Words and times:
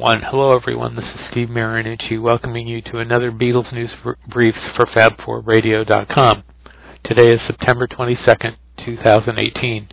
one. 0.00 0.22
Hello, 0.22 0.56
everyone. 0.56 0.96
This 0.96 1.04
is 1.04 1.20
Steve 1.30 1.48
Marinucci 1.48 2.18
welcoming 2.18 2.66
you 2.66 2.80
to 2.80 3.00
another 3.00 3.30
Beatles 3.30 3.70
News 3.70 3.90
Briefs 4.26 4.56
for 4.74 4.86
Fab4Radio.com. 4.86 6.42
Today 7.04 7.28
is 7.28 7.40
September 7.46 7.86
22nd, 7.86 8.56
2018. 8.82 9.88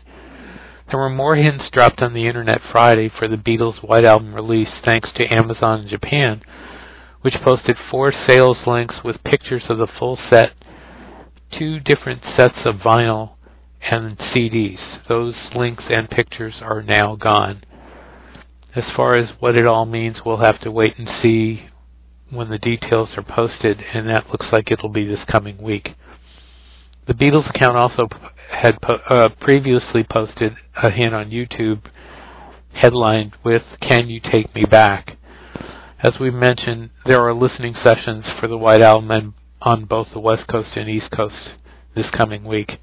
There 0.90 0.98
were 0.98 1.10
more 1.10 1.36
hints 1.36 1.66
dropped 1.74 2.02
on 2.02 2.14
the 2.14 2.26
internet 2.26 2.62
Friday 2.72 3.12
for 3.20 3.28
the 3.28 3.36
Beatles' 3.36 3.86
White 3.86 4.06
Album 4.06 4.34
release 4.34 4.70
thanks 4.86 5.10
to 5.18 5.28
Amazon 5.30 5.88
Japan, 5.90 6.42
which 7.20 7.36
posted 7.44 7.76
four 7.92 8.14
sales 8.26 8.60
links 8.66 8.96
with 9.04 9.22
pictures 9.26 9.64
of 9.68 9.78
the 9.78 9.88
full 10.00 10.18
set, 10.30 10.54
two 11.60 11.82
different 11.82 12.22
sets 12.38 12.60
of 12.64 12.76
vinyl, 12.76 13.32
and 13.92 14.18
CDs. 14.18 14.80
Those 15.10 15.36
links 15.54 15.84
and 15.90 16.10
pictures 16.10 16.56
are 16.62 16.82
now 16.82 17.18
gone. 17.18 17.64
As 18.78 18.84
far 18.96 19.18
as 19.18 19.32
what 19.40 19.56
it 19.56 19.66
all 19.66 19.88
means, 19.88 20.18
we'll 20.24 20.38
have 20.38 20.62
to 20.62 20.70
wait 20.70 21.00
and 21.00 21.10
see 21.24 21.64
when 22.30 22.50
the 22.50 22.60
details 22.60 23.10
are 23.18 23.24
posted, 23.24 23.80
and 23.92 24.08
that 24.08 24.30
looks 24.30 24.46
like 24.52 24.70
it'll 24.70 24.88
be 24.88 25.08
this 25.08 25.26
coming 25.32 25.58
week. 25.60 25.96
The 27.08 27.16
Beatles 27.16 27.50
account 27.50 27.76
also 27.76 28.08
had 28.52 28.80
po- 28.80 29.02
uh, 29.10 29.30
previously 29.40 30.06
posted 30.08 30.58
a 30.76 30.92
hint 30.92 31.16
on 31.16 31.32
YouTube 31.32 31.86
headlined 32.72 33.34
with 33.44 33.64
Can 33.82 34.10
You 34.10 34.20
Take 34.20 34.54
Me 34.54 34.64
Back? 34.64 35.18
As 36.00 36.20
we 36.20 36.30
mentioned, 36.30 36.92
there 37.04 37.22
are 37.22 37.34
listening 37.34 37.74
sessions 37.84 38.26
for 38.40 38.48
the 38.48 38.60
White 38.60 38.84
Album 38.84 39.34
on 39.60 39.86
both 39.86 40.10
the 40.14 40.20
West 40.20 40.48
Coast 40.48 40.70
and 40.76 40.88
East 40.88 41.10
Coast 41.10 41.34
this 41.96 42.06
coming 42.16 42.44
week. 42.44 42.74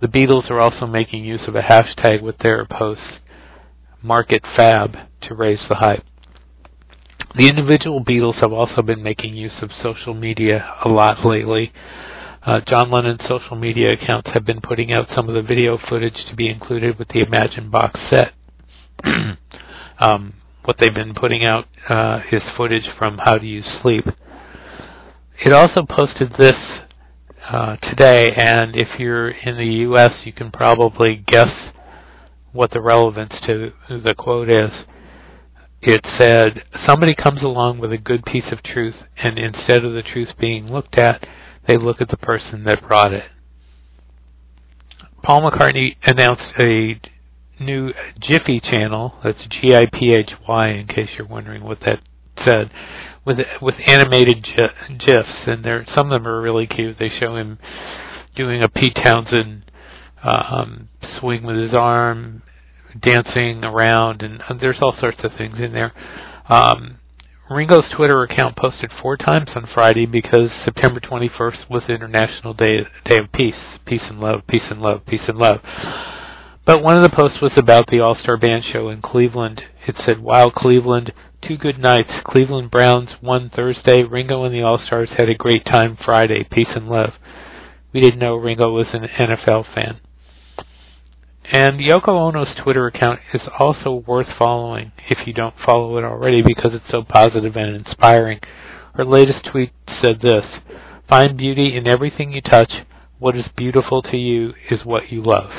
The 0.00 0.06
Beatles 0.06 0.48
are 0.48 0.60
also 0.60 0.86
making 0.86 1.24
use 1.24 1.42
of 1.48 1.56
a 1.56 1.62
hashtag 1.62 2.22
with 2.22 2.38
their 2.38 2.64
posts, 2.64 3.18
Market 4.02 4.42
Fab, 4.56 4.96
to 5.22 5.34
raise 5.34 5.60
the 5.68 5.76
hype. 5.76 6.04
The 7.36 7.48
individual 7.48 8.04
Beatles 8.04 8.40
have 8.42 8.52
also 8.52 8.82
been 8.82 9.02
making 9.02 9.34
use 9.34 9.52
of 9.62 9.70
social 9.82 10.12
media 10.12 10.74
a 10.84 10.88
lot 10.88 11.24
lately. 11.24 11.72
Uh, 12.44 12.60
John 12.66 12.90
Lennon's 12.90 13.20
social 13.28 13.56
media 13.56 13.92
accounts 13.92 14.30
have 14.34 14.44
been 14.44 14.60
putting 14.60 14.92
out 14.92 15.06
some 15.16 15.28
of 15.28 15.34
the 15.34 15.42
video 15.42 15.78
footage 15.88 16.26
to 16.28 16.36
be 16.36 16.48
included 16.48 16.98
with 16.98 17.08
the 17.08 17.20
Imagine 17.20 17.70
box 17.70 17.98
set. 18.10 18.34
um, 19.98 20.34
what 20.64 20.76
they've 20.80 20.94
been 20.94 21.14
putting 21.14 21.44
out 21.44 21.66
uh, 21.88 22.20
is 22.30 22.42
footage 22.56 22.86
from 22.98 23.18
How 23.18 23.38
Do 23.38 23.46
You 23.46 23.62
Sleep. 23.80 24.04
It 25.44 25.52
also 25.52 25.86
posted 25.88 26.32
this 26.38 26.54
uh, 27.48 27.76
today, 27.76 28.32
and 28.36 28.76
if 28.76 28.88
you're 28.98 29.30
in 29.30 29.56
the 29.56 29.74
U.S., 29.86 30.10
you 30.24 30.32
can 30.32 30.50
probably 30.50 31.24
guess 31.26 31.50
what 32.52 32.70
the 32.70 32.80
relevance 32.80 33.32
to 33.46 33.72
the 33.88 34.14
quote 34.16 34.48
is. 34.48 34.70
It 35.80 36.04
said, 36.18 36.64
Somebody 36.86 37.14
comes 37.14 37.42
along 37.42 37.78
with 37.78 37.92
a 37.92 37.98
good 37.98 38.24
piece 38.24 38.44
of 38.52 38.62
truth, 38.62 38.94
and 39.16 39.38
instead 39.38 39.84
of 39.84 39.94
the 39.94 40.02
truth 40.02 40.28
being 40.38 40.70
looked 40.70 40.96
at, 40.96 41.26
they 41.66 41.76
look 41.76 42.00
at 42.00 42.08
the 42.08 42.16
person 42.16 42.64
that 42.64 42.86
brought 42.86 43.12
it. 43.12 43.24
Paul 45.24 45.50
McCartney 45.50 45.96
announced 46.04 46.42
a 46.58 47.00
new 47.60 47.92
GIPHY 48.20 48.60
channel. 48.60 49.14
That's 49.22 49.38
G-I-P-H-Y, 49.48 50.68
in 50.68 50.86
case 50.88 51.08
you're 51.16 51.26
wondering 51.26 51.62
what 51.62 51.78
that 51.80 52.00
said, 52.44 52.70
with 53.24 53.38
with 53.60 53.74
animated 53.86 54.44
gifs, 55.06 55.46
and 55.46 55.64
there 55.64 55.86
some 55.96 56.10
of 56.10 56.20
them 56.22 56.26
are 56.26 56.40
really 56.40 56.66
cute. 56.66 56.96
They 56.98 57.10
show 57.20 57.36
him 57.36 57.58
doing 58.34 58.62
a 58.62 58.68
Pete 58.68 58.96
Townshend 59.04 59.70
um, 60.24 60.88
swing 61.20 61.44
with 61.44 61.56
his 61.56 61.74
arm, 61.74 62.42
dancing 63.00 63.64
around, 63.64 64.22
and, 64.22 64.42
and 64.48 64.60
there's 64.60 64.78
all 64.82 64.94
sorts 64.98 65.18
of 65.24 65.32
things 65.36 65.56
in 65.58 65.72
there. 65.72 65.92
Um, 66.48 66.98
Ringo's 67.50 67.90
Twitter 67.94 68.22
account 68.22 68.56
posted 68.56 68.90
four 69.02 69.16
times 69.16 69.50
on 69.54 69.68
Friday 69.74 70.06
because 70.06 70.50
September 70.64 71.00
21st 71.00 71.68
was 71.68 71.82
International 71.88 72.54
Day 72.54 72.86
Day 73.08 73.18
of 73.18 73.32
Peace, 73.32 73.54
peace 73.84 74.02
and 74.08 74.20
love, 74.20 74.40
peace 74.48 74.62
and 74.70 74.80
love, 74.80 75.04
peace 75.06 75.20
and 75.28 75.38
love. 75.38 75.60
But 76.64 76.82
one 76.82 76.96
of 76.96 77.02
the 77.02 77.14
posts 77.14 77.42
was 77.42 77.52
about 77.56 77.88
the 77.88 78.00
All-Star 78.00 78.36
Band 78.36 78.64
show 78.72 78.88
in 78.88 79.02
Cleveland. 79.02 79.62
It 79.86 79.96
said, 80.06 80.20
"Wow, 80.20 80.50
Cleveland, 80.50 81.12
two 81.46 81.56
good 81.56 81.78
nights. 81.78 82.12
Cleveland 82.24 82.70
Browns 82.70 83.10
won 83.20 83.50
Thursday. 83.50 84.02
Ringo 84.04 84.44
and 84.44 84.54
the 84.54 84.62
All-Stars 84.62 85.10
had 85.18 85.28
a 85.28 85.34
great 85.34 85.64
time 85.66 85.96
Friday. 86.02 86.44
Peace 86.44 86.70
and 86.74 86.88
love." 86.88 87.14
We 87.92 88.00
didn't 88.00 88.20
know 88.20 88.36
Ringo 88.36 88.72
was 88.72 88.86
an 88.94 89.06
NFL 89.18 89.66
fan. 89.74 90.00
And 91.44 91.80
Yoko 91.80 92.10
Ono's 92.10 92.54
Twitter 92.62 92.86
account 92.86 93.20
is 93.34 93.42
also 93.58 94.04
worth 94.06 94.28
following 94.38 94.92
if 95.08 95.26
you 95.26 95.32
don't 95.32 95.54
follow 95.66 95.98
it 95.98 96.04
already 96.04 96.42
because 96.42 96.72
it's 96.72 96.90
so 96.90 97.02
positive 97.02 97.56
and 97.56 97.74
inspiring. 97.74 98.40
Her 98.94 99.04
latest 99.04 99.46
tweet 99.50 99.72
said 100.00 100.20
this 100.20 100.44
Find 101.08 101.36
beauty 101.36 101.76
in 101.76 101.86
everything 101.86 102.32
you 102.32 102.40
touch. 102.40 102.72
What 103.18 103.36
is 103.36 103.44
beautiful 103.56 104.02
to 104.02 104.16
you 104.16 104.54
is 104.70 104.84
what 104.84 105.10
you 105.10 105.22
love. 105.22 105.50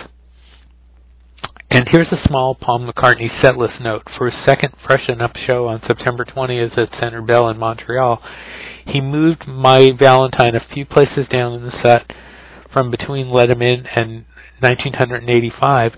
And 1.69 1.88
here's 1.91 2.11
a 2.11 2.27
small 2.27 2.55
Paul 2.55 2.88
McCartney 2.88 3.29
setlist 3.41 3.81
note. 3.81 4.03
For 4.17 4.29
his 4.29 4.45
second 4.45 4.73
Freshen 4.85 5.22
Up 5.22 5.35
show 5.35 5.67
on 5.67 5.81
September 5.88 6.23
20th 6.23 6.77
at 6.77 6.99
Centre 6.99 7.22
Bell 7.22 7.49
in 7.49 7.57
Montreal, 7.57 8.22
he 8.85 9.01
moved 9.01 9.47
My 9.47 9.89
Valentine 9.97 10.55
a 10.55 10.73
few 10.73 10.85
places 10.85 11.27
down 11.31 11.53
in 11.53 11.63
the 11.63 11.72
set 11.83 12.11
from 12.73 12.89
between 12.89 13.29
Let 13.29 13.51
'Em 13.51 13.61
In 13.61 13.85
and 13.85 14.25
1985 14.59 15.94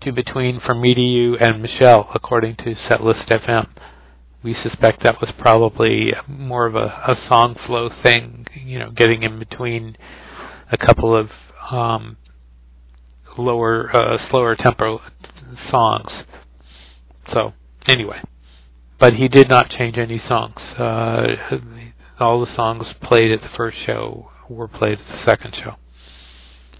to 0.00 0.12
between 0.12 0.60
From 0.60 0.80
Me 0.80 0.94
to 0.94 1.00
You 1.00 1.36
and 1.36 1.60
Michelle, 1.60 2.08
according 2.14 2.56
to 2.56 2.74
Setlist 2.88 3.28
FM. 3.30 3.68
We 4.42 4.54
suspect 4.62 5.02
that 5.02 5.20
was 5.20 5.30
probably 5.38 6.12
more 6.26 6.66
of 6.66 6.74
a, 6.74 6.86
a 7.06 7.16
song 7.28 7.56
flow 7.66 7.90
thing, 8.02 8.46
you 8.54 8.78
know, 8.78 8.90
getting 8.90 9.22
in 9.22 9.38
between 9.38 9.96
a 10.70 10.78
couple 10.78 11.16
of 11.16 11.30
um, 11.70 12.16
lower, 13.36 13.90
uh, 13.94 14.18
slower 14.30 14.56
tempo 14.56 15.00
songs. 15.70 16.10
So, 17.32 17.52
anyway. 17.86 18.20
But 18.98 19.14
he 19.14 19.28
did 19.28 19.48
not 19.48 19.68
change 19.68 19.98
any 19.98 20.22
songs. 20.26 20.58
Uh, 20.78 21.36
all 22.20 22.40
the 22.40 22.54
songs 22.56 22.86
played 23.02 23.30
at 23.32 23.42
the 23.42 23.50
first 23.56 23.76
show 23.84 24.30
were 24.48 24.68
played 24.68 24.98
at 25.00 25.06
the 25.06 25.30
second 25.30 25.54
show. 25.62 25.74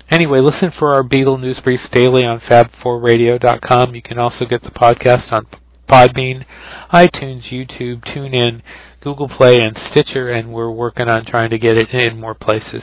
Anyway, 0.09 0.39
listen 0.39 0.71
for 0.79 0.95
our 0.95 1.03
Beatle 1.03 1.41
News 1.41 1.59
Briefs 1.65 1.83
daily 1.93 2.23
on 2.23 2.39
fab4radio.com. 2.39 3.97
You 3.97 4.03
can 4.03 4.21
also 4.21 4.45
get 4.45 4.63
the 4.63 4.71
podcast 4.71 5.33
on 5.33 5.49
Podbean, 5.91 6.45
iTunes, 6.93 7.51
YouTube, 7.51 8.05
TuneIn, 8.05 8.63
Google 9.01 9.29
Play, 9.29 9.59
and 9.59 9.77
Stitcher, 9.91 10.29
and 10.31 10.53
we're 10.53 10.71
working 10.71 11.09
on 11.09 11.25
trying 11.25 11.51
to 11.51 11.59
get 11.59 11.77
it 11.77 11.89
in 11.91 12.21
more 12.21 12.35
places. 12.35 12.83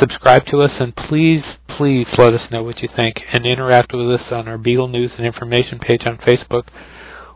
Subscribe 0.00 0.46
to 0.46 0.62
us, 0.62 0.70
and 0.80 0.96
please, 0.96 1.42
please 1.76 2.06
let 2.16 2.32
us 2.32 2.50
know 2.50 2.62
what 2.62 2.80
you 2.80 2.88
think, 2.96 3.16
and 3.30 3.44
interact 3.44 3.92
with 3.92 4.10
us 4.18 4.26
on 4.30 4.48
our 4.48 4.56
Beatle 4.56 4.90
News 4.90 5.10
and 5.18 5.26
Information 5.26 5.78
page 5.78 6.06
on 6.06 6.16
Facebook, 6.16 6.64